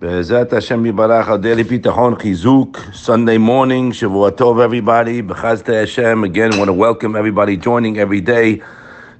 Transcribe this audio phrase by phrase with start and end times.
[0.00, 6.56] Be'ezat Hashem Yibarach Al Daily Bitachon Chizuk Sunday morning Shavua Tov everybody B'chazte Hashem again
[6.56, 8.62] want to welcome everybody joining every day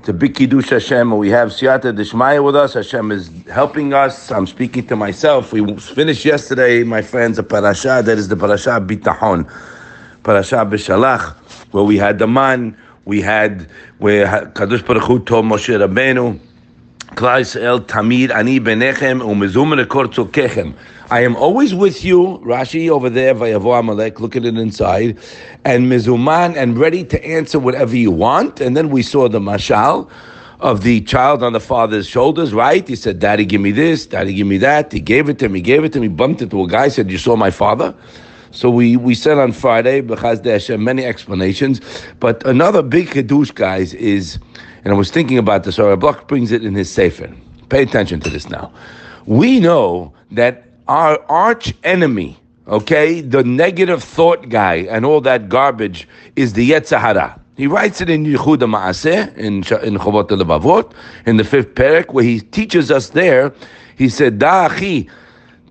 [0.04, 1.17] to Big Kiddush Hashem.
[1.17, 2.75] We have Siyata Dishmaya with us.
[2.75, 4.30] Hashem is helping us.
[4.30, 5.53] I'm speaking to myself.
[5.53, 9.51] We finished yesterday my friends a parasha that is the parasha Bitachon
[10.23, 11.35] parasha B'Shalach
[11.73, 13.69] where we had the man we had
[13.99, 16.39] where Kadosh Baruch Hu told Moshe Rabbeinu
[21.11, 25.18] I am always with you, Rashi over there, Vayavo Amalek, look at it inside,
[25.64, 28.61] and Mizuman, and ready to answer whatever you want.
[28.61, 30.08] And then we saw the mashal
[30.61, 32.86] of the child on the father's shoulders, right?
[32.86, 34.92] He said, Daddy, give me this, Daddy, give me that.
[34.92, 36.69] He gave it to him, he gave it to him, he bumped it to a
[36.69, 37.97] guy, said, You saw my father?
[38.53, 41.80] So we, we said on Friday, many explanations.
[42.20, 44.39] But another big chiddush, guys, is
[44.84, 47.34] and I was thinking about this, or Block brings it in his Sefer.
[47.69, 48.73] Pay attention to this now.
[49.27, 56.08] We know that our arch enemy, okay, the negative thought guy and all that garbage
[56.36, 57.39] is the Yetzer Hara.
[57.56, 60.92] He writes it in Yehuda Maaseh, in, in Chovot Levavot,
[61.27, 63.52] in the fifth parak, where he teaches us there.
[63.97, 65.11] He said, Da'achi,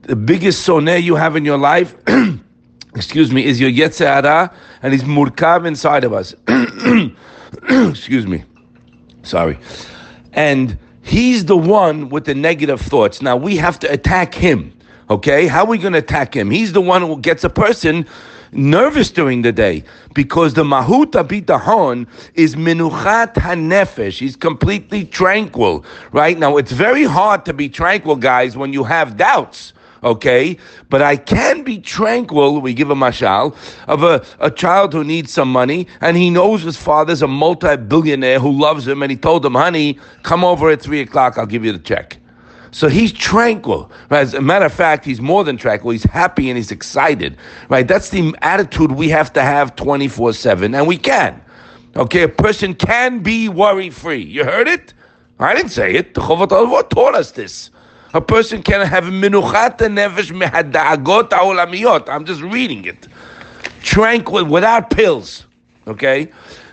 [0.02, 1.96] the biggest soneh you have in your life,
[2.96, 4.54] excuse me, is your Yetzer Hara,
[4.84, 6.36] and he's murkav inside of us.
[7.90, 8.44] excuse me.
[9.28, 9.60] Sorry.
[10.34, 13.22] And he's the one with the negative thoughts.
[13.22, 14.74] Now we have to attack him.
[15.10, 15.48] Okay?
[15.48, 16.50] How are we going to attack him?
[16.52, 18.08] He's the one who gets a person
[18.52, 24.20] nervous during the day because the mahut bitahon is minuchat hanefesh.
[24.20, 26.38] He's completely tranquil, right?
[26.38, 30.58] Now it's very hard to be tranquil, guys, when you have doubts okay?
[30.90, 33.56] But I can be tranquil, we give a mashal,
[33.88, 38.40] of a, a child who needs some money, and he knows his father's a multi-billionaire
[38.40, 41.66] who loves him, and he told him, honey, come over at 3 o'clock, I'll give
[41.66, 42.18] you the check.
[42.72, 43.92] So he's tranquil.
[44.10, 45.92] As a matter of fact, he's more than tranquil.
[45.92, 47.38] He's happy and he's excited.
[47.70, 47.88] Right?
[47.88, 51.42] That's the attitude we have to have 24 7, and we can.
[51.96, 54.22] Okay, a person can be worry free.
[54.22, 54.94] You heard it?
[55.40, 56.14] I didn't say it.
[56.14, 57.72] The Chovot taught us this.
[58.14, 62.10] A person can have minuchat nefesh mehadagot ha'olamiyot.
[62.10, 63.08] I'm just reading it.
[63.82, 65.46] Tranquil, without pills.
[65.88, 66.30] Okay?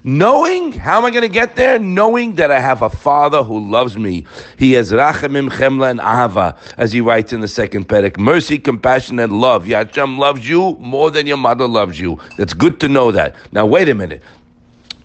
[0.07, 1.79] Knowing, how am I going to get there?
[1.79, 4.27] Knowing that I have a father who loves me.
[4.59, 8.19] He has rachamim, chemla, and ahava, as he writes in the second perek.
[8.19, 9.65] Mercy, compassion, and love.
[9.65, 12.19] Yacham loves you more than your mother loves you.
[12.37, 13.35] That's good to know that.
[13.51, 14.23] Now, wait a minute.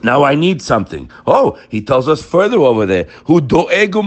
[0.01, 1.09] Now I need something.
[1.27, 3.03] Oh, he tells us further over there.
[3.25, 4.03] Who doegu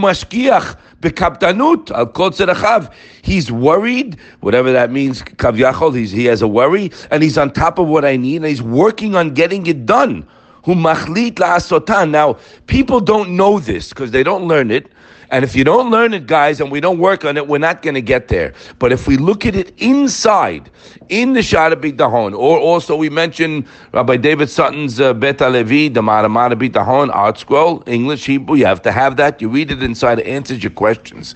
[2.49, 2.89] al
[3.23, 5.23] He's worried, whatever that means.
[5.95, 8.63] He's he has a worry, and he's on top of what I need, and he's
[8.63, 10.27] working on getting it done.
[10.65, 12.11] Who machlit la'asotan.
[12.11, 14.93] Now people don't know this because they don't learn it.
[15.33, 17.81] And if you don't learn it, guys, and we don't work on it, we're not
[17.81, 18.53] going to get there.
[18.79, 20.71] But if we look at it inside,
[21.09, 26.03] in the Shara Bitahon, or also we mentioned Rabbi David Sutton's uh, Bet Levi, the
[26.03, 29.41] Maramara Bitahon, ArtScroll, English, Hebrew, you have to have that.
[29.41, 31.35] You read it inside, it answers your questions.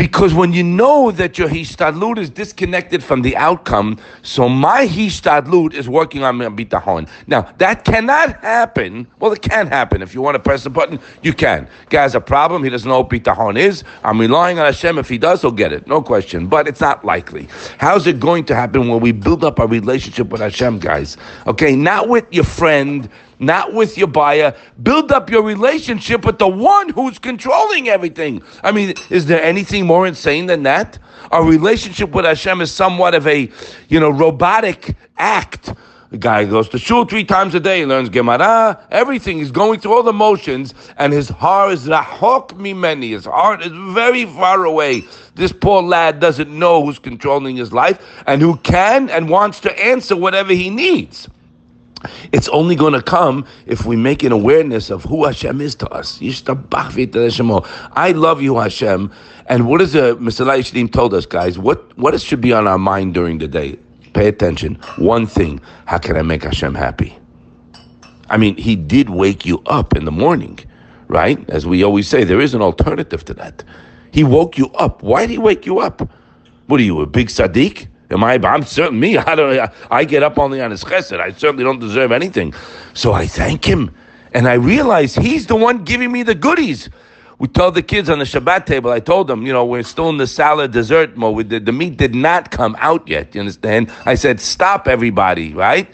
[0.00, 5.74] Because when you know that your hishtadlut is disconnected from the outcome, so my hishtadlut
[5.74, 7.06] is working on bitahon.
[7.26, 9.06] Now that cannot happen.
[9.18, 10.00] Well, it can happen.
[10.00, 11.68] If you want to press the button, you can.
[11.90, 12.64] Guy has a problem.
[12.64, 13.84] He doesn't know what bitahon is.
[14.02, 14.96] I'm relying on Hashem.
[14.96, 15.86] If he does, he'll get it.
[15.86, 16.46] No question.
[16.46, 17.46] But it's not likely.
[17.76, 21.18] How's it going to happen when we build up a relationship with Hashem, guys?
[21.46, 23.06] Okay, not with your friend
[23.40, 24.54] not with your buyer.
[24.82, 28.42] Build up your relationship with the one who's controlling everything.
[28.62, 30.98] I mean, is there anything more insane than that?
[31.32, 33.50] Our relationship with Hashem is somewhat of a,
[33.88, 35.72] you know, robotic act.
[36.10, 39.38] The guy goes to shul three times a day, learns Gemara, everything.
[39.38, 43.10] He's going through all the motions, and his heart is rahok mimeni.
[43.10, 45.04] His heart is very far away.
[45.36, 49.80] This poor lad doesn't know who's controlling his life and who can and wants to
[49.80, 51.28] answer whatever he needs.
[52.32, 55.88] It's only going to come if we make an awareness of who Hashem is to
[55.90, 56.18] us.
[57.92, 59.12] I love you, Hashem.
[59.46, 61.58] And what is the Mesilat Yesharim told us, guys?
[61.58, 63.78] What what should be on our mind during the day?
[64.14, 64.76] Pay attention.
[64.96, 67.18] One thing: How can I make Hashem happy?
[68.30, 70.58] I mean, He did wake you up in the morning,
[71.08, 71.38] right?
[71.50, 73.62] As we always say, there is an alternative to that.
[74.12, 75.02] He woke you up.
[75.02, 76.08] Why did He wake you up?
[76.68, 77.88] What are you, a big tzaddik?
[78.10, 78.34] Am I?
[78.34, 79.16] I'm certain me.
[79.30, 79.70] I don't.
[79.90, 81.18] I get up only on his chesed.
[81.20, 82.52] I certainly don't deserve anything.
[82.94, 83.94] So I thank him,
[84.34, 86.88] and I realize he's the one giving me the goodies.
[87.38, 88.90] We told the kids on the Shabbat table.
[88.90, 91.48] I told them, you know, we're still in the salad dessert mode.
[91.48, 93.34] The, the meat did not come out yet.
[93.34, 93.90] You understand?
[94.04, 95.54] I said, stop, everybody.
[95.54, 95.88] Right?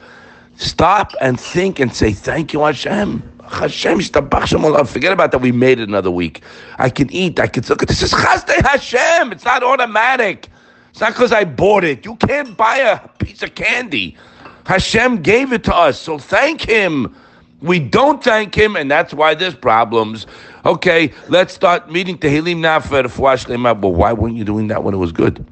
[0.57, 3.23] Stop and think and say thank you, Hashem.
[3.49, 5.41] Hashem, forget about that.
[5.41, 6.43] We made it another week.
[6.79, 7.39] I can eat.
[7.39, 8.03] I can look at this.
[8.03, 9.31] Is Hashem.
[9.31, 10.49] It's not automatic.
[10.97, 12.07] It's not because I bought it.
[12.07, 14.17] You can't buy a piece of candy.
[14.65, 17.15] Hashem gave it to us, so thank Him.
[17.61, 20.27] We don't thank Him, and that's why there's problems.
[20.65, 23.47] Okay, let's start meeting Tehillim now for the Fuash
[23.79, 25.45] But why weren't you doing that when it was good?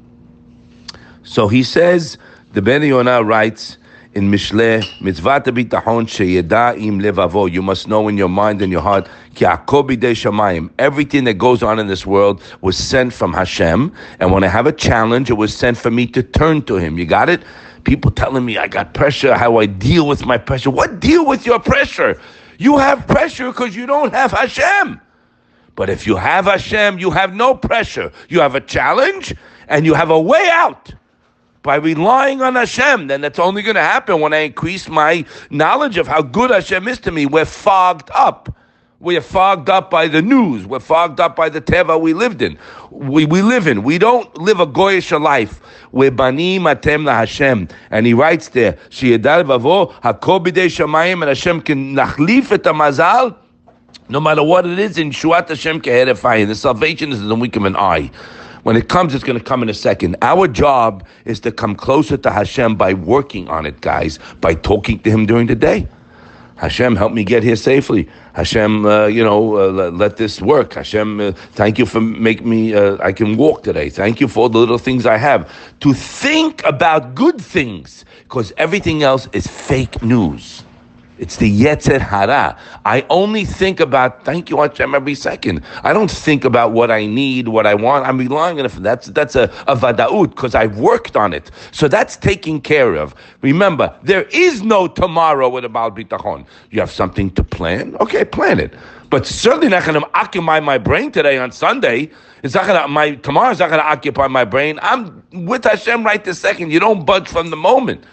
[1.21, 2.17] So he says,
[2.53, 3.77] the Ben Yonah writes,
[4.15, 7.51] in Mishle, mitzvah bitachon sheyeda im levavo.
[7.51, 9.07] You must know in your mind and your heart,
[9.41, 14.67] Everything that goes on in this world was sent from Hashem, and when I have
[14.67, 16.97] a challenge, it was sent for me to turn to Him.
[16.97, 17.43] You got it?
[17.83, 20.71] People telling me I got pressure, how I deal with my pressure.
[20.71, 22.19] What deal with your pressure?
[22.57, 24.99] You have pressure because you don't have Hashem.
[25.75, 28.11] But if you have Hashem, you have no pressure.
[28.29, 29.35] You have a challenge
[29.67, 30.93] and you have a way out
[31.63, 35.97] by relying on Hashem, then that's only going to happen when I increase my knowledge
[35.97, 37.25] of how good Hashem is to me.
[37.25, 38.55] We're fogged up.
[39.05, 40.65] We're fogged up by the news.
[40.65, 42.57] We're fogged up by the teva we lived in.
[42.89, 43.83] We, we live in.
[43.83, 45.61] We don't live a goyish life.
[45.91, 47.67] We're banim atem la Hashem.
[47.91, 53.37] And he writes there, Shiyadar vavo hakol bidei shamayim, and Hashem can nachlif et mazal.
[54.09, 56.47] No matter what it is, in Shuat Hashem keherefayim.
[56.47, 58.09] The salvation is in the wink of an eye.
[58.63, 60.15] When it comes, it's going to come in a second.
[60.23, 64.97] Our job is to come closer to Hashem by working on it, guys, by talking
[65.01, 65.87] to Him during the day.
[66.57, 68.07] Hashem, help me get here safely.
[68.33, 70.73] Hashem, uh, you know, uh, let this work.
[70.73, 73.89] Hashem, uh, thank you for making me, uh, I can walk today.
[73.89, 75.51] Thank you for all the little things I have.
[75.81, 80.63] To think about good things, because everything else is fake news.
[81.17, 82.57] It's the Yetzer Hara.
[82.83, 85.63] I only think about thank you Hashem every second.
[85.83, 88.05] I don't think about what I need, what I want.
[88.05, 88.73] I'm relying on it.
[88.73, 91.51] That's that's a, a vadaut because I've worked on it.
[91.71, 93.15] So that's taken care of.
[93.41, 96.45] Remember, there is no tomorrow with a Baal Bitachon.
[96.71, 97.95] You have something to plan.
[98.01, 98.73] Okay, plan it.
[99.09, 102.11] But certainly not going to occupy my brain today on Sunday.
[102.43, 104.79] It's not going to my tomorrow's not going to occupy my brain.
[104.81, 106.71] I'm with Hashem right this second.
[106.71, 108.03] You don't budge from the moment.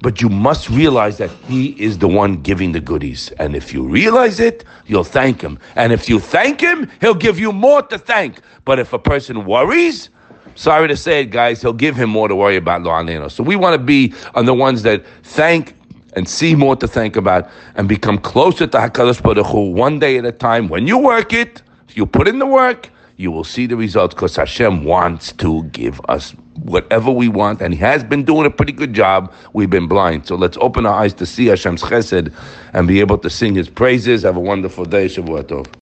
[0.00, 3.30] But you must realize that He is the one giving the goodies.
[3.38, 5.58] And if you realize it, you'll thank Him.
[5.74, 8.40] And if you thank Him, He'll give you more to thank.
[8.64, 10.10] But if a person worries,
[10.54, 12.82] sorry to say it, guys, He'll give him more to worry about.
[12.82, 15.74] Lo So we want to be on the ones that thank
[16.14, 20.18] and see more to think about and become closer to HaKadosh Baruch Hu one day
[20.18, 20.68] at a time.
[20.68, 21.62] When you work it,
[21.94, 26.00] you put in the work, you will see the results because Hashem wants to give
[26.08, 29.32] us whatever we want, and He has been doing a pretty good job.
[29.52, 30.26] We've been blind.
[30.26, 32.34] So let's open our eyes to see Hashem's chesed
[32.74, 34.24] and be able to sing His praises.
[34.24, 35.06] Have a wonderful day.
[35.06, 35.68] Shavua Tov.